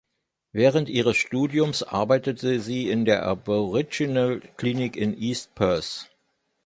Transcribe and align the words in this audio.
Während 0.51 0.89
ihres 0.89 1.17
Studiums 1.17 1.83
arbeitete 1.83 2.59
sie 2.59 2.89
in 2.89 3.05
der 3.05 3.21
Aboriginal 3.23 4.41
Clinic 4.57 4.95
in 4.95 5.15
East 5.15 5.53
Perth. 5.53 6.09